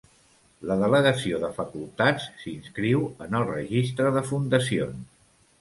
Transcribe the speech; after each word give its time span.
La 0.69 0.77
delegació 0.83 1.41
de 1.43 1.51
facultats 1.57 2.27
s'inscriu 2.45 3.05
en 3.27 3.39
el 3.41 3.47
Registre 3.53 4.15
de 4.17 4.29
fundacions. 4.31 5.07